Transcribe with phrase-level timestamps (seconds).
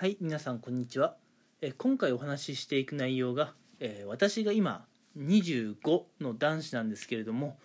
[0.00, 1.16] はい皆さんこんにちは
[1.60, 4.84] え今回お話ししていく内容が、えー私が今
[5.18, 7.58] 25の男子なんですけれども、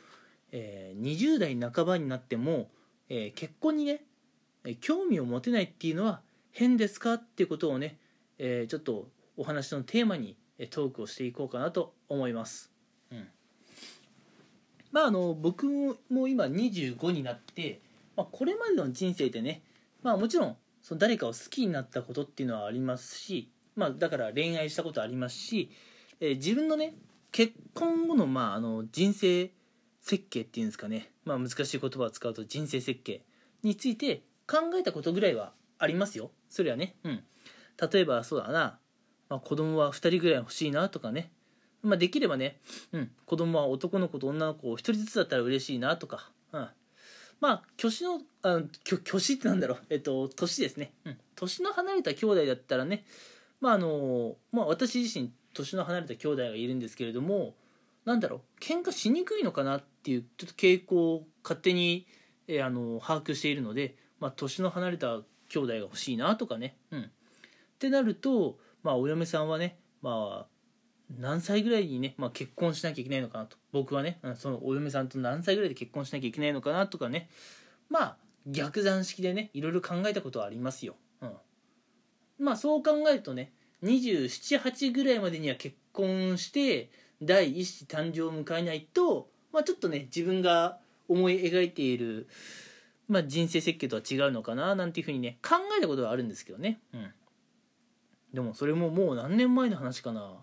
[0.52, 2.72] えー20代半ばになっても、
[3.08, 4.02] えー結婚にね
[4.66, 7.98] え興味を持てないっていうのは変ですかっていうことをね、
[8.40, 12.72] えーちょっとお話のテーマにえトークをしていこうかなと思います。
[13.12, 13.28] うん
[14.92, 15.68] まああの僕
[16.10, 17.80] も今25になって、
[18.16, 19.62] まあ、これまでの人生でね、
[20.02, 25.72] まあ、もちろんその誰かを好きになったことっていうのはありますし、まあ、だから恋愛したことありますし、
[26.20, 26.94] えー自分のね
[27.32, 29.52] 結婚後の,、まああの人生
[30.02, 33.24] 設計っていうんですかね、まあ、難しい言葉を使うと人生設計
[33.64, 36.32] について考えたことぐらいはありますよ。
[36.50, 36.96] それはね。
[37.04, 37.24] うん。
[37.92, 38.78] 例えばそうだな、
[39.30, 41.32] まあ、子供は2人ぐらい欲しいなとかね。
[41.82, 42.60] まあ、できればね、
[42.92, 46.68] うん、子供は男の子と女の子を1人ずつだったら嬉しいなとか、うん、
[47.44, 49.80] まあ年のあきょ年ってなんだろう。
[49.90, 53.04] えっと年ですね、うん、年の離れた兄弟だったらね
[53.60, 57.54] まああのまあ私自身年の離れた兄弟がいるんですけれども
[58.06, 58.64] なんだろう。
[58.64, 62.08] 喧嘩しにくいのかなっていうちょっと傾向を勝手に、
[62.48, 65.20] えーあの把握しているので、まあ、年の離れた
[65.50, 67.06] 兄弟が欲しいなとかね、うん、っ
[67.78, 70.53] てなると、まあ、お嫁さんはね、まあ、
[71.20, 73.58] 何歳ぐらいにね、まあ、結婚しなきゃいけないのかなと。
[73.72, 77.30] 僕はねそのお嫁さんと何歳ぐらいで結婚しなきゃいけないのかなとかね。
[77.90, 81.34] まあ逆算式でねいろいろ考えたことはありますよ、うん、
[82.40, 83.54] まあそう考えるとね
[83.84, 86.90] 278ぐらいまでには結婚して
[87.22, 92.28] 第一子誕生を迎えないと、まあ、ちょっとね自分が思い描いている、
[93.08, 97.12] まあ、人生設計とは違うのかななんていうふうにね考えたことはあるんですけどね、うん、
[98.34, 100.34] でもそれももう何年前の話かな。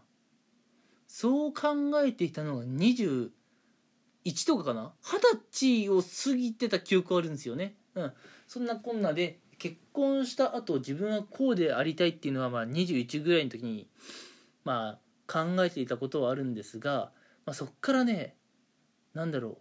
[1.12, 1.69] そう考
[2.05, 3.30] えていたのが21
[4.47, 4.92] とかかな？
[5.03, 5.19] 二
[5.50, 7.75] 十歳を過ぎてた記憶あるんですよね。
[7.97, 8.12] うん、
[8.47, 13.89] そんなこんなで結婚した後自分はこうでありたいっていうのはまあ21ぐらいの時に
[14.64, 17.11] まあ考えていたことはあるんですが、
[17.45, 18.36] まあ、そっからね
[19.12, 19.58] なんだろ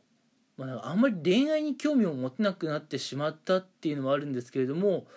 [0.59, 5.07] う、まあ、あんまり恋愛に興味を持てなくなってしまったっていうのもあるんですけれども、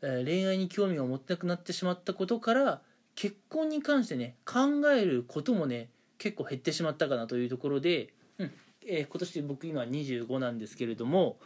[0.00, 2.80] えー恋愛に興味を持てなくなってしまったことから
[3.18, 8.52] 結婚に関してね考えることもね結構減ってしまったかなというところで、うん
[8.86, 11.40] えー今年僕今25なんですけれども、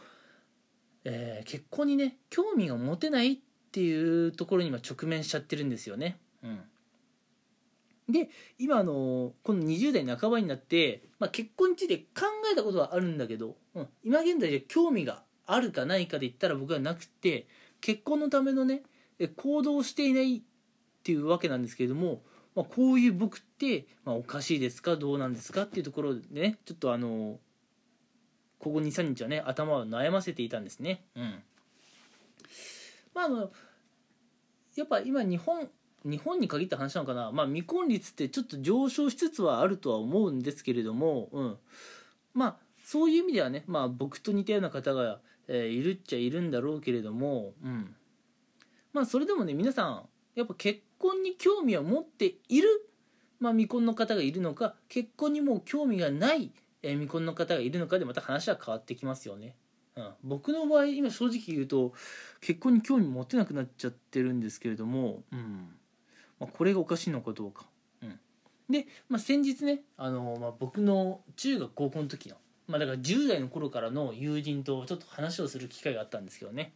[1.03, 3.37] えー結婚にね興味が持てないっ
[3.71, 6.19] ていうところに今直面しちゃってるんですよね。
[6.43, 6.61] うん、
[8.07, 8.29] で
[8.59, 17.47] 今あのこの20代半ばになって、まあ、結婚について考えたことはあるんだけど、うん、今現在じゃ興味があるかないかで言ったら僕はなくて
[17.81, 18.83] 結婚のためのね
[19.17, 20.43] え行動していない
[21.03, 22.21] っていうわけなんですけれども、
[22.55, 27.39] まあ、こういう僕って、まあ、おかしいですかどうなんですかっていうところでねちょっとあの
[28.59, 31.03] ここ23日はね頭を悩ませていたんですね。
[31.17, 31.43] うん、
[33.13, 33.51] まああの
[34.77, 35.67] やっぱ今日本
[36.05, 41.57] 日本に限った話なのかな、まあ、未婚率ってちょっと上昇しつつはあるとは思うんですけれども、うん、
[42.33, 42.55] まあ
[42.85, 47.95] そういう意味ではね、まあ、僕と似たような方が、えーいるっちゃいるんだろうけれども、うん、
[48.93, 50.03] まあそれでもね皆さん
[50.35, 52.89] やっぱ結婚に興味を持っている、
[53.41, 59.55] まあ、未婚の方がいるのか結婚にもう興味がない、えー未婚の方がいるのかでまた話は変わってきますよね。
[59.95, 61.93] うん、僕の場合今正直言うと
[62.41, 65.75] 結婚に興味持てなくなっちゃってるんですけれども、うん。
[66.39, 67.65] まあ、これがおかしいのかどうか。
[68.01, 68.19] うん、
[68.69, 72.37] で、まあ、先日ねあの、まあ、僕の中学高校の時の、
[72.67, 76.73] まあ、だから10代の頃からの友人とちょっと話をする機会があったんですけどね。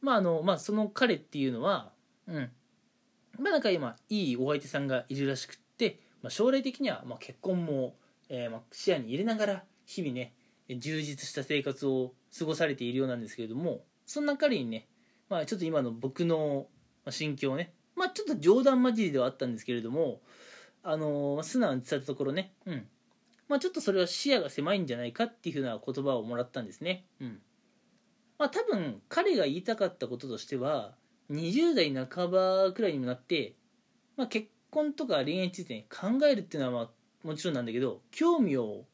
[0.00, 1.92] まああのまあその彼っていうのは
[2.26, 2.50] うん。
[3.38, 7.94] まあなんか今いいお相手さんがいるらしくって、まあ、将来的にはまあ結婚も、
[8.28, 10.34] えーまあ視野に入れながら日々ね
[10.68, 14.86] 充実した生活を過ごされているようなんですけれどもそんな彼にね、
[15.30, 16.66] まあ、ちょっと今の僕の
[17.08, 20.20] 心境をねまあちょっと冗談交じりではあったんですけれども
[20.82, 22.86] あのまあ素直に伝えたところねうん。
[23.48, 27.06] まあちょっとそれは視野が狭いんじゃないかっていうふうな言葉をもらったんですね。
[27.20, 27.38] うん。
[28.38, 30.94] まあ多分彼が言いたかったこととしては
[31.30, 33.54] 20代半ばくらいにもなって、
[34.16, 38.84] まあ、結婚とか恋愛について、ね、考えるっていうのはまあもちろんなんだけど興味を、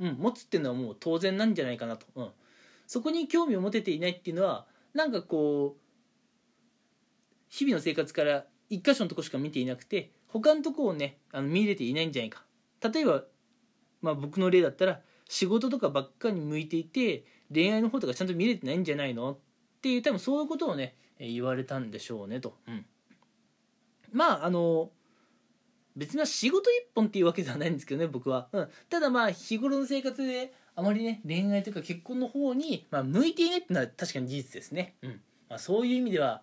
[0.00, 2.30] うん、持つっていうのはもう当然なんじゃないかなと、うん、
[2.86, 5.80] そこに興味を持てていないっていうのはなんかこう
[7.48, 12.44] 日々の生活から一箇所のとこしか見ていなくて他のとこをねあの見れていないんじゃないか。
[12.82, 13.24] 例えば、
[14.02, 19.32] まあ、僕の例だったら仕事とかばっかり向いていて恋愛の方とかちゃんと見れてないんじゃないの？
[19.32, 19.38] っ
[19.80, 22.86] ていう多分そういうことをね言われたんでしょうねと、うん、
[24.12, 24.90] まああの
[25.96, 35.20] 別に仕事一本っていうわけではないんですけどね僕は、うん、ただまあ日頃の生活であまりね恋愛というか結婚の方に、まあ、向いていないっていうのは確かに事実ですね、うん。
[35.48, 36.42] まあ、そういう意味では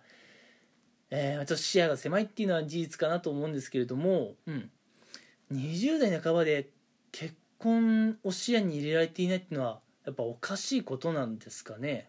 [1.14, 4.70] えー、ちょっと視野が狭いっていうのは事実かなと思うんですけれども、うん、
[5.52, 6.70] 20代半ばで
[7.12, 12.08] 結婚を視野に入れられていないっていうのはやっぱおかしいことなんですかね。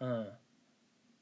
[0.00, 0.28] うん、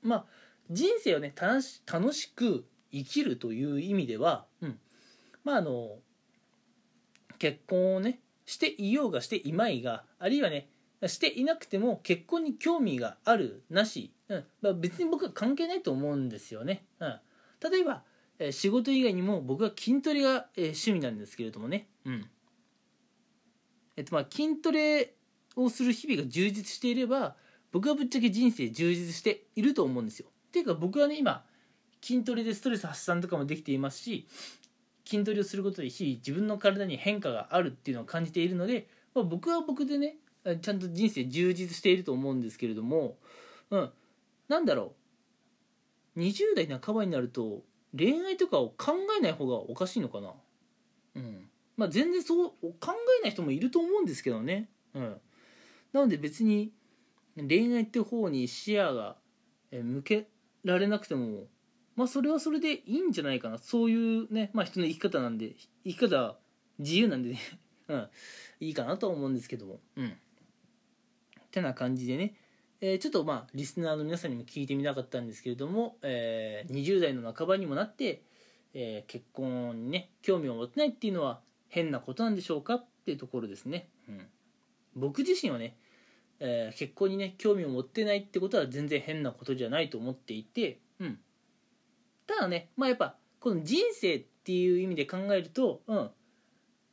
[0.03, 0.25] まあ
[0.71, 4.79] 人生をね楽し楽しく生きるという意味では、うん、
[5.45, 5.99] まああの
[7.39, 10.69] 結婚をねしていようがしていまいがあるいはね
[11.09, 14.45] していなくても結婚に興味があるなし、うん。
[14.63, 16.85] まあ、別に僕は関係ないと思うんですよね。
[17.01, 17.21] うん、
[17.71, 18.03] 例えば、
[18.39, 22.27] えー、仕事以外にも僕は筋トレが、えー、趣味なんですけれどもね、うん。
[23.97, 25.15] えっと、まあ筋トレ
[25.57, 27.37] をする日々が充実していれば
[27.71, 30.27] 僕はぶっちゃけ人生充実していると思うんですよ。
[30.55, 31.45] ていうか僕はね今
[32.01, 34.29] 筋トレでストレス発散とかもできていますし
[35.05, 40.17] 筋トレをすることで日々自分の体に変化があるっていうのを感じているので、まあ、僕は僕でね
[40.61, 43.17] ちゃんと人生充実していると思うんですけれども、
[43.71, 43.91] うん、
[44.49, 44.93] なんだろ
[46.17, 46.21] う。
[46.21, 47.63] 20代半ばになると
[47.97, 50.33] 恋愛とかを考えない方がおかしいのかな。
[51.17, 51.49] うん。
[51.77, 52.49] まあ全然そう
[52.79, 54.69] 考えない人もいると思うんですけどね。
[54.95, 55.17] うん。
[55.93, 56.71] なので別に
[57.37, 59.17] 恋愛って方に視野が
[59.73, 60.29] 向け
[60.65, 61.45] られなくても
[61.97, 63.59] まあそれはそれでいいんじゃないかな。
[63.59, 66.37] そういうねまあ人の生き方なんで生き方
[66.79, 67.39] 自由なんでね。
[67.89, 68.09] うん。
[68.61, 69.81] いいかなと思うんですけども。
[69.97, 70.17] うん。
[71.51, 72.35] てな感じでね、
[72.81, 78.23] えー、ちょっとまあリスナーの皆さんにも聞いてみたかったんですけれども、えー、20代の半ばにもなって、
[78.73, 84.27] えー、結婚にね興味を持ってないっていうのは変なことなんでしょうかっていうところですね、うん、
[84.97, 85.77] 僕自身はね、
[86.41, 91.19] えー、結婚にね興味を持ってないってことは全然変なことじゃないと思っていて、うん、
[92.27, 96.11] ただねまあやっぱこの人生っていう意味で考えると、うん、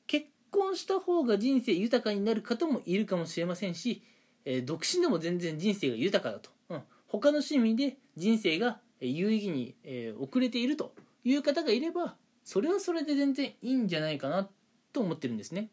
[0.07, 4.03] 結婚した方が人生豊かになる方もいるかもしれませんし
[4.45, 10.93] えー、独身でも全然人生が豊かだと、うん、他の趣味で人生が有意義に、えー、遅れていると
[11.23, 14.47] いう方がいればそれはそれで全然いいんじゃないかな
[14.93, 15.69] と思ってるんですね。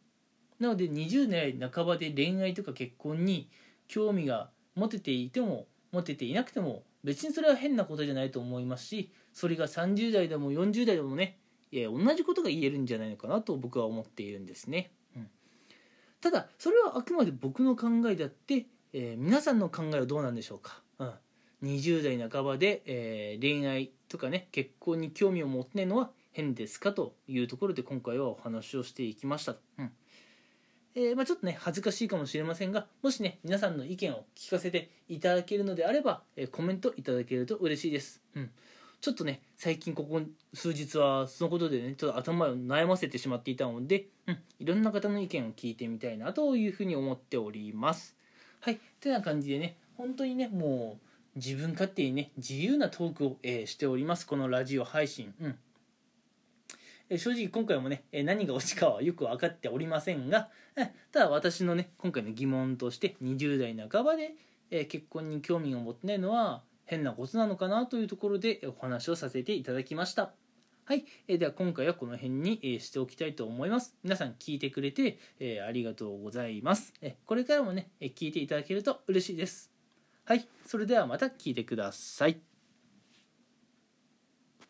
[0.61, 3.49] なので20代半ばで恋愛とか結婚に
[3.87, 11.39] 興味が持てていても持てていなくても別にそれは変なことじゃないと思いますしそれが30代でも40代でもね
[11.71, 14.91] いや同じことが言えるんじゃないのかなと僕は思っているんですね。
[16.21, 21.13] ただそれはあくまで僕の考えであって、えー、皆さんの考えはどうなんでしょうか、うん、
[21.63, 29.93] 20代半ばで、えー、恋愛とかね結婚に興味を持ってないのは変ですかというところで今回はお話をしていきました、うん。
[30.99, 38.51] えー、まあ、ちょっとね恥ずかしいかもしれませんがもしね皆さんの意見を聞かせていただけるのであれば、えコメントいただけると嬉しいです、うん。
[39.01, 40.21] ちょっとね、最近ここ
[40.53, 48.17] 数日はそのことでね、ちょっと頭を悩ませてしまっていたので、うん、いろんな方の意見を聞いてみたいなというふうに思っております。
[48.61, 50.99] はい、てな感じでね、本当にね、も
[51.37, 55.33] う自分勝手にね、自由なトークを、えー、しております、このラジオ配信。
[55.41, 55.59] うん。
[57.17, 60.49] 正直今回もね何が落ちかはよく分かっておりませんが
[61.11, 64.35] ただ私のね今回の疑問として20代半ばで
[64.87, 70.33] 結婚に興味を持ってないのは変なことなのかなというところでお話をさせていただきました。
[70.87, 73.95] はい、え、では今回はこの辺に、え、しておきたいと思います。
[74.03, 76.95] 皆さん聞いてくれて、え、ありがとうございます。
[77.03, 79.71] えこれからもね、え聞いていただけると嬉しいです。
[80.25, 82.48] はい、それではまた聞いてください。